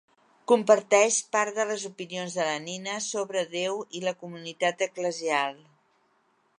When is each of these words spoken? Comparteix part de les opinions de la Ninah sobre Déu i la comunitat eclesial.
Comparteix 0.51 1.17
part 1.35 1.59
de 1.59 1.65
les 1.71 1.83
opinions 1.91 2.39
de 2.39 2.47
la 2.47 2.57
Ninah 2.65 2.97
sobre 3.09 3.45
Déu 3.55 3.79
i 4.01 4.05
la 4.07 4.15
comunitat 4.25 4.85
eclesial. 4.89 5.63